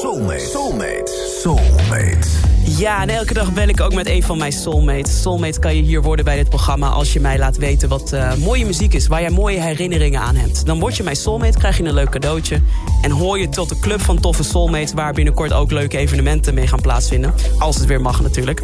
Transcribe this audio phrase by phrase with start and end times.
[0.00, 0.38] Soulmate.
[0.38, 1.12] Soulmate.
[1.42, 2.28] Soulmate.
[2.64, 5.22] Ja, en elke dag bel ik ook met een van mijn soulmates.
[5.22, 8.34] Soulmate kan je hier worden bij dit programma als je mij laat weten wat uh,
[8.34, 10.66] mooie muziek is, waar jij mooie herinneringen aan hebt.
[10.66, 12.60] Dan word je mijn soulmate, krijg je een leuk cadeautje
[13.02, 16.66] en hoor je tot de club van toffe soulmates waar binnenkort ook leuke evenementen mee
[16.66, 18.62] gaan plaatsvinden, als het weer mag natuurlijk.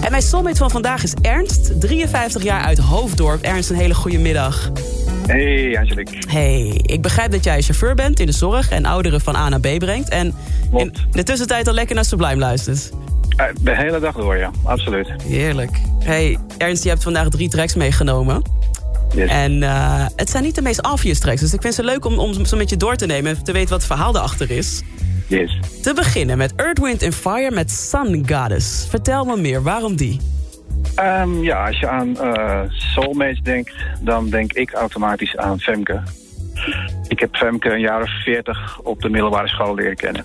[0.00, 3.42] En mijn soulmate van vandaag is Ernst, 53 jaar uit Hoofddorp.
[3.42, 4.70] Ernst, een hele goede middag.
[5.30, 6.16] Hey Angelique.
[6.28, 9.60] Hey, ik begrijp dat jij chauffeur bent in de zorg en ouderen van A naar
[9.60, 10.08] B brengt.
[10.08, 10.34] En
[10.72, 12.90] in de tussentijd al lekker naar Sublime luistert.
[13.36, 14.50] Uh, de hele dag door, ja.
[14.62, 15.08] Absoluut.
[15.22, 15.70] Heerlijk.
[15.98, 18.42] Hey, Ernst, je hebt vandaag drie tracks meegenomen.
[19.14, 19.30] Yes.
[19.30, 21.40] En uh, het zijn niet de meest obvious tracks.
[21.40, 23.36] Dus ik vind ze leuk om, om zo met je door te nemen...
[23.36, 24.82] en te weten wat het verhaal erachter is.
[25.26, 25.58] Yes.
[25.82, 28.86] Te beginnen met Earth, Wind Fire met Sun Goddess.
[28.88, 30.20] Vertel me meer, waarom die?
[31.00, 36.02] Um, ja, als je aan uh, soulmates denkt, dan denk ik automatisch aan Femke.
[37.08, 40.24] Ik heb Femke een jaar of veertig op de middelbare school leren kennen.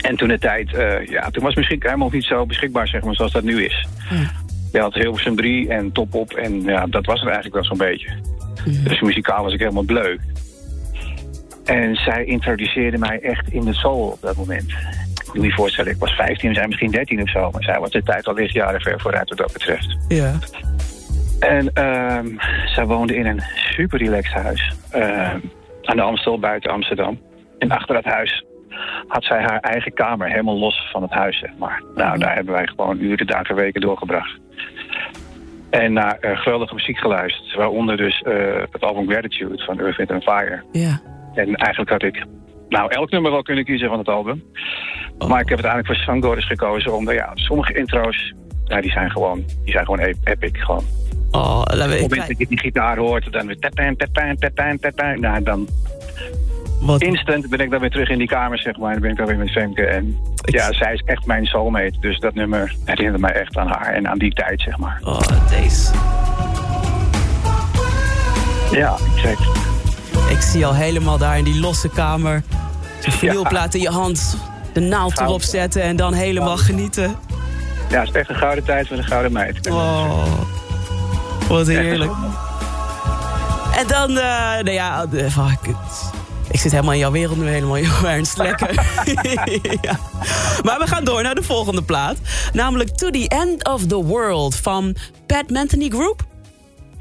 [0.00, 3.14] En toen de tijd, uh, ja, toen was misschien helemaal niet zo beschikbaar, zeg maar,
[3.14, 3.86] zoals dat nu is.
[4.10, 4.30] Ja.
[4.72, 7.86] Je had Hilversum 3 en Top Op en ja, dat was het eigenlijk wel zo'n
[7.86, 8.10] beetje.
[8.64, 8.88] Mhm.
[8.88, 10.18] Dus muzikaal was ik helemaal bleu.
[11.64, 14.72] En zij introduceerde mij echt in de soul op dat moment.
[15.42, 17.50] Je voorstellen, ik was 15, we zijn misschien 13 of zo.
[17.50, 19.96] Maar zij was de tijd al lichtjaren ver vooruit wat dat betreft.
[20.08, 20.34] Ja.
[21.40, 22.26] En ehm
[22.66, 23.40] zij woonde in een
[23.74, 24.72] super relaxed huis.
[24.90, 25.38] ehm,
[25.82, 27.20] aan de Amstel, buiten Amsterdam.
[27.58, 28.44] En achter dat huis
[29.06, 31.82] had zij haar eigen kamer, helemaal los van het huis, zeg maar.
[31.94, 34.38] Nou, daar hebben wij gewoon uren, dagen, weken doorgebracht.
[35.70, 37.54] En naar eh, geweldige muziek geluisterd.
[37.54, 38.34] Waaronder dus eh,
[38.70, 40.62] het album Gratitude van Earth, Wind Fire.
[40.72, 41.00] Ja.
[41.34, 42.24] En eigenlijk had ik
[42.68, 44.42] nou elk nummer wel kunnen kiezen van het album.
[45.18, 46.96] Maar ik heb uiteindelijk voor Sun Goddess gekozen.
[46.96, 48.34] Omdat ja, sommige intro's,
[48.64, 50.50] ja, die zijn gewoon, die zijn gewoon ep- epic.
[50.52, 50.84] Gewoon.
[51.30, 55.20] Oh, Op het moment dat je die gitaar hoort, dan weer tepijn, tepijn, tepijn, tepijn.
[55.20, 55.68] Nou, dan
[56.80, 58.92] Wat, instant ben ik dan weer terug in die kamer, zeg maar.
[58.92, 59.84] Dan ben ik dan weer met Femke.
[59.86, 61.96] En ja, zij is echt mijn soulmate.
[62.00, 65.00] Dus dat nummer herinnert mij echt aan haar en aan die tijd, zeg maar.
[65.04, 65.92] oh, deze.
[68.72, 69.40] Ja, exact.
[70.30, 72.42] Ik zie al helemaal daar in die losse kamer.
[73.04, 74.38] De vinylplaat in je hand.
[74.74, 77.16] De naald erop zetten en dan helemaal genieten.
[77.90, 79.70] Ja, het is echt een gouden tijd met een gouden meid.
[79.70, 80.24] Oh,
[81.48, 82.12] wat heerlijk.
[83.76, 84.24] En dan, eh
[84.54, 86.12] nou ja, de- fuck it.
[86.50, 87.76] Ik zit helemaal in jouw wereld nu helemaal,
[88.12, 88.38] Ernst.
[88.38, 88.72] Lekker.
[89.82, 89.96] ja.
[90.64, 92.16] Maar we gaan door naar de volgende plaat.
[92.52, 94.96] Namelijk To The End of the World van
[95.26, 96.22] Pat Metheny Group.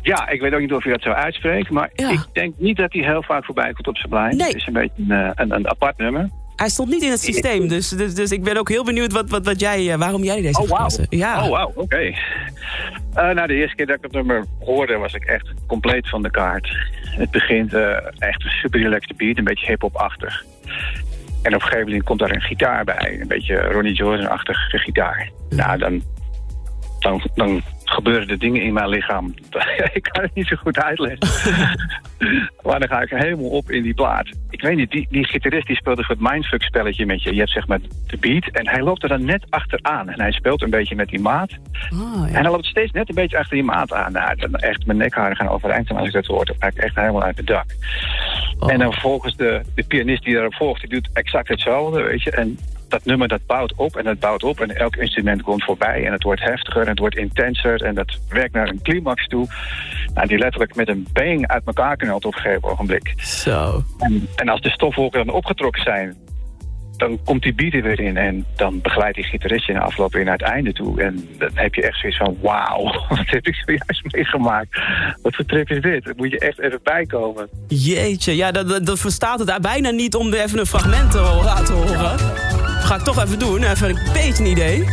[0.02, 2.10] Ja, ik weet ook niet of je dat zo uitspreekt, maar Ja.
[2.10, 4.34] ik denk niet dat hij heel vaak voorbij komt op Sublime.
[4.34, 4.48] Nee.
[4.48, 6.30] Het is een beetje een, eh, een, een apart nummer.
[6.56, 9.30] Hij stond niet in het systeem, dus, dus, dus ik ben ook heel benieuwd wat,
[9.30, 11.06] wat, wat jij, eh, waarom jij deze Oh, gekozen.
[11.10, 11.44] Ja.
[11.44, 11.98] Oh, wauw, oké.
[13.14, 16.22] Eh, nou, de eerste keer dat ik het nummer hoorde, was ik echt compleet van
[16.22, 16.78] de kaart.
[17.02, 20.46] Het begint eh, echt een super relaxed beat, een beetje hip-hop-achtig.
[21.42, 25.30] En op een gegeven moment komt daar een gitaar bij, een beetje Ronnie Jordan-achtige gitaar.
[25.50, 26.02] Nou, dan,
[27.00, 27.62] dan, dan
[27.94, 29.34] gebeuren er dingen in mijn lichaam.
[29.94, 31.28] ik kan het niet zo goed uitleggen.
[32.66, 34.30] maar dan ga ik helemaal op in die plaat.
[34.50, 37.34] Ik weet niet, die, die gitarist die speelt een soort mindfuck spelletje met je.
[37.34, 40.10] Je hebt zeg maar de beat en hij loopt er dan net achteraan.
[40.10, 41.52] En hij speelt een beetje met die maat.
[41.94, 42.28] Oh, ja.
[42.28, 44.12] En hij loopt steeds net een beetje achter die maat aan.
[44.12, 46.46] Nou, dan echt mijn nekharen gaan overeind staan als ik dat hoor.
[46.46, 47.66] Dan ga ik echt helemaal uit het dak.
[48.60, 48.72] Oh.
[48.72, 52.32] En dan vervolgens de, de pianist die daarop volgt, die doet exact hetzelfde, weet je.
[52.32, 52.58] En
[52.94, 56.12] dat nummer dat bouwt op en dat bouwt op en elk instrument komt voorbij en
[56.12, 59.48] het wordt heftiger en het wordt intenser en dat werkt naar een climax toe.
[60.14, 63.14] Nou, die letterlijk met een bang uit elkaar knalt op een gegeven ogenblik.
[63.18, 63.84] Zo.
[63.98, 66.18] En, en als de stofwolken dan opgetrokken zijn,
[66.98, 70.14] dan komt die beat er weer in en dan begeleidt die gitarist je na afloop
[70.14, 71.02] weer naar het einde toe.
[71.02, 74.82] En dan heb je echt zoiets van, wauw, wat heb ik zojuist meegemaakt?
[75.22, 76.04] Wat voor trip is dit?
[76.04, 77.50] Daar moet je echt even bijkomen.
[77.68, 82.63] Jeetje, ja, dat, dat, verstaat het bijna niet om even een fragment te laten horen.
[82.84, 84.84] Ga ik toch even doen, even een beetje een idee.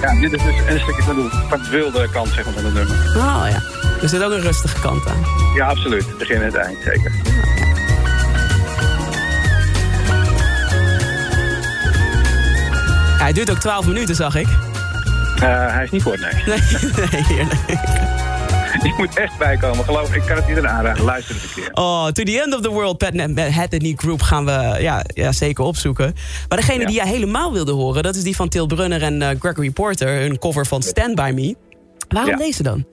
[0.00, 2.64] Ja, dit is dus een stukje van de, van de wilde kant zeg maar, van
[2.64, 2.96] het nummer.
[3.16, 3.62] Oh ja,
[4.02, 5.24] er zit ook een rustige kant aan.
[5.54, 6.06] Ja, absoluut.
[6.06, 7.12] Het begin en het eind, zeker.
[13.18, 14.46] Ja, hij duurt ook 12 minuten, zag ik.
[15.36, 16.42] Eh, hij is niet kort, nee.
[16.46, 16.58] Nee,
[17.10, 17.60] nee, heerlijk.
[18.88, 20.22] Je moet echt bijkomen, geloof ik.
[20.22, 21.04] Ik kan het iedereen aanraden.
[21.04, 21.72] Luister het een keer.
[21.72, 25.64] Oh, To The End of the World, Pat Metheny Group gaan we ja, ja, zeker
[25.64, 26.12] opzoeken.
[26.48, 26.86] Maar degene Ja.
[26.86, 30.22] die jij helemaal wilde horen, dat is die van Til Brunner en eh, Gregory Porter.
[30.24, 31.54] Een cover van Stand By Me.
[32.08, 32.36] Waarom Ja.
[32.36, 32.84] deze dan?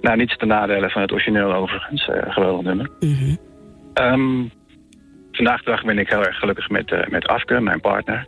[0.00, 2.08] Nou, niets ten nadele van het origineel overigens.
[2.08, 2.90] eh geweldig nummer.
[3.00, 3.34] Mhm.
[3.94, 4.44] Ehm,
[5.32, 8.26] vandaag de dag ben ik heel erg gelukkig met, eh, met Afke, mijn partner.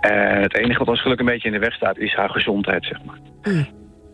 [0.00, 2.84] En het enige wat ons geluk een beetje in de weg staat, is haar gezondheid,
[2.84, 3.18] zeg maar.
[3.42, 3.66] Mm.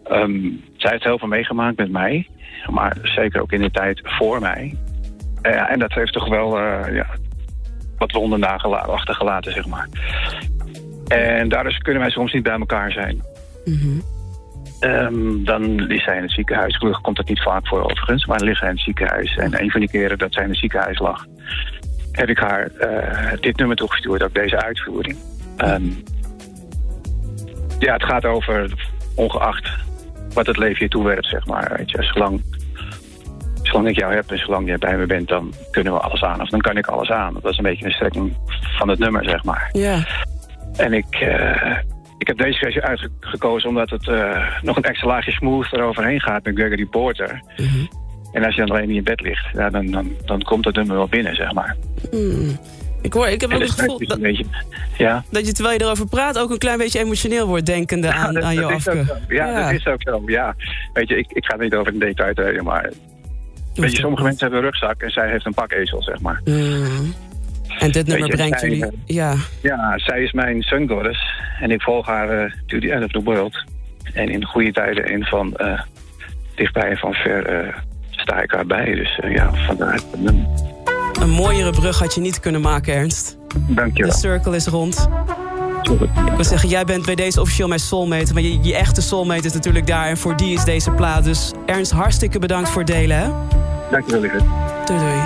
[0.09, 0.41] Ehm,
[0.77, 2.29] zij heeft heel veel meegemaakt met mij,
[2.71, 4.77] maar zeker ook in de tijd voor mij.
[5.43, 7.07] Eh, en dat heeft toch wel, eh, ja,
[7.99, 9.89] wat wonden achtergelaten, zeg maar.
[11.09, 13.23] En daardoor kunnen wij soms niet bij elkaar zijn.
[13.65, 14.01] Mhm.
[14.81, 16.77] Ehm, dan is zij in het ziekenhuis.
[16.77, 18.27] Gelukkig komt dat niet vaak voor overigens.
[18.27, 19.37] Maar dan ligt zij in het ziekenhuis.
[19.37, 21.27] En een van die keren dat zij in het ziekenhuis lag...
[22.13, 24.23] heb ik haar eh, dit nummer toegestuurd.
[24.23, 25.17] Ook deze uitvoering.
[25.57, 25.85] Ehm,
[27.79, 28.73] ja, het gaat over
[29.15, 29.86] ongeacht
[30.37, 31.75] wat het leven je toewerpt, zeg maar.
[31.77, 32.43] Weet je, zolang,
[33.63, 35.29] zolang ik jou heb en zolang jij bij me bent...
[35.29, 36.41] dan kunnen we alles aan.
[36.41, 37.35] Of dan kan ik alles aan.
[37.43, 38.37] Dat is een beetje een strekking
[38.79, 39.69] van het nummer, zeg maar.
[39.73, 40.07] Ja.
[40.77, 41.77] En ik, eh,
[42.19, 46.45] ik heb deze versie uitgekozen omdat het eh, nog een extra laagje smooth eroverheen gaat
[46.45, 47.43] met Gregory Porter.
[47.57, 47.87] Mhm.
[48.33, 50.75] En als je dan alleen niet in bed ligt, ja, dan, dan, dan komt dat
[50.75, 51.77] nummer wel binnen, zeg maar.
[52.11, 52.59] Hmm.
[53.03, 54.19] Ik, hoor, ik heb ook de het gevoel dat,
[54.97, 55.25] ja.
[55.31, 56.39] dat je terwijl je erover praat...
[56.39, 59.05] ook een klein beetje emotioneel wordt denkende aan, dat, aan ook zo.
[59.29, 60.23] Ja, dat is ook zo.
[60.27, 60.55] Ja.
[60.93, 62.91] Weet je, ik, ik ga niet over in detail treden, maar...
[63.75, 66.41] Weet je, sommige mensen hebben een rugzak en zij heeft een pakezel, zeg maar.
[66.45, 67.15] Hmm.
[67.79, 68.91] En dit nummer je, brengt zij, jullie...
[69.05, 69.35] Ja.
[69.63, 71.35] Ja, zij is mijn sun goddess.
[71.61, 73.65] En ik volg haar eh, to the end of the world.
[74.13, 75.81] En in goede tijden en van eh,
[76.55, 77.75] dichtbij en van ver eh,
[78.11, 78.95] sta ik haar bij.
[78.95, 80.01] Dus ja, vandaar.
[81.21, 83.37] Een mooiere brug had je niet kunnen maken, Ernst.
[83.67, 84.13] De Dankjewel.
[84.13, 85.09] circle is rond.
[86.27, 88.33] Ik wil zeggen, jij bent bij deze officieel mijn soulmate.
[88.33, 90.07] Maar je, je echte soulmate is natuurlijk daar.
[90.07, 91.25] En voor die is deze plaat.
[91.25, 93.17] Dus Ernst, hartstikke bedankt voor het delen.
[93.17, 93.29] Hè?
[93.91, 94.43] Dankjewel, lieverd.
[94.87, 95.23] Doei doei.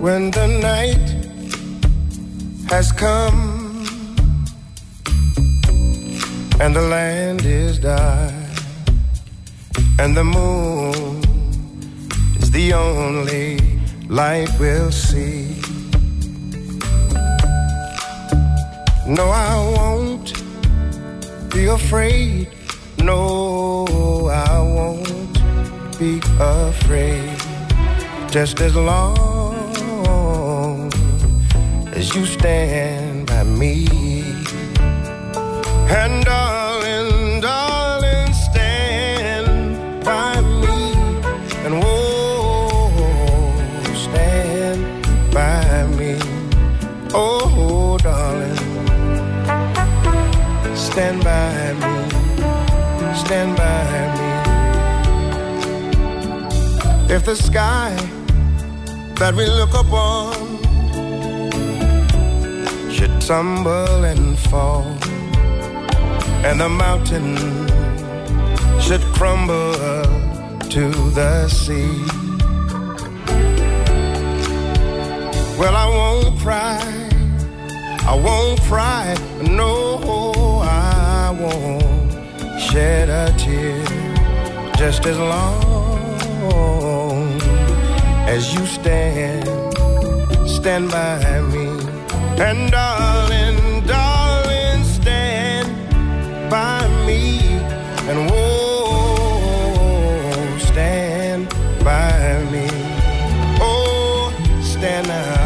[0.00, 1.14] When the night
[2.66, 3.56] has come
[6.58, 8.32] and the land is dark
[9.96, 10.94] and the moon
[12.40, 13.67] is the only
[14.08, 15.60] light we'll see.
[19.06, 20.32] No, I won't
[21.50, 22.48] be afraid.
[23.02, 23.84] No,
[24.28, 25.38] I won't
[25.98, 27.36] be afraid.
[28.30, 29.58] Just as long
[31.92, 33.86] as you stand by me.
[35.88, 36.28] And
[47.14, 48.56] Oh, darling,
[50.76, 52.08] stand by me.
[53.14, 53.84] Stand by
[54.18, 54.28] me.
[57.14, 57.96] If the sky
[59.14, 60.34] that we look upon
[62.90, 64.84] should tumble and fall,
[66.44, 67.36] and the mountain
[68.80, 69.72] should crumble
[70.68, 72.17] to the sea.
[75.58, 76.78] Well, I won't cry,
[78.06, 79.98] I won't cry, no,
[80.62, 82.12] I won't
[82.60, 83.84] shed a tear
[84.76, 85.58] just as long
[88.28, 89.48] as you stand,
[90.48, 91.66] stand by me.
[92.38, 95.68] And darling, darling, stand
[96.48, 97.40] by me.
[98.08, 99.78] And whoa,
[100.58, 101.48] stand
[101.82, 102.68] by me.
[103.60, 104.32] Oh,
[104.62, 105.37] stand.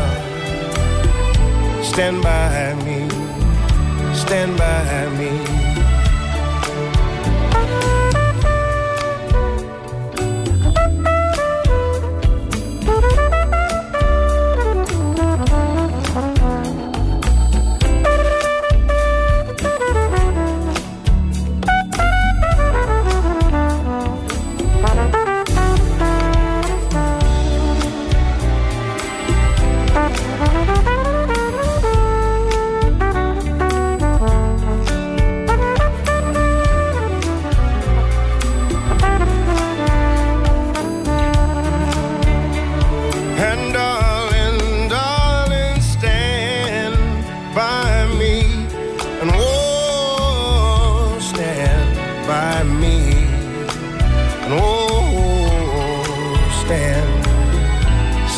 [1.92, 3.06] Stand by me.
[4.14, 5.71] Stand by me.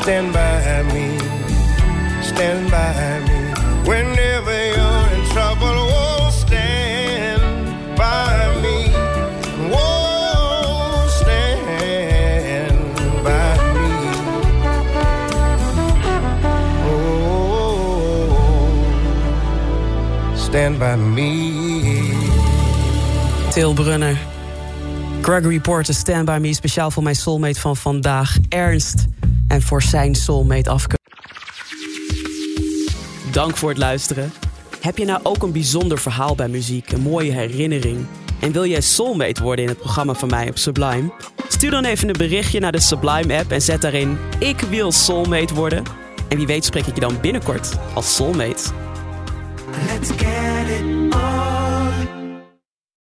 [0.05, 1.19] Stand by me.
[2.23, 3.39] Stand by me.
[3.89, 7.43] Whenever you're in trouble, whoa, stand
[7.97, 8.93] by me.
[9.73, 11.65] Whoa, stand
[13.25, 13.93] by me.
[16.85, 18.29] Oh,
[20.37, 22.13] stand by me.
[23.53, 24.17] Til Brunner.
[25.23, 29.07] Gregory Porter, Stand By Me, speciaal voor mijn soulmate van vandaag, Ernst.
[29.55, 30.97] En voor zijn soulmate Afke.
[33.31, 34.33] Dank voor het luisteren.
[34.81, 38.07] Heb je nou ook een bijzonder verhaal bij muziek, een mooie herinnering?
[38.41, 41.13] En wil jij soulmate worden in het programma van mij op Sublime?
[41.49, 45.55] Stuur dan even een berichtje naar de Sublime app en zet daarin Ik wil soulmate
[45.55, 45.83] worden.
[46.29, 48.63] En wie weet spreek ik je dan binnenkort als soulmate.
[49.87, 51.04] Let's get it.